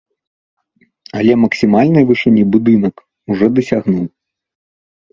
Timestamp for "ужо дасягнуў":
3.31-4.05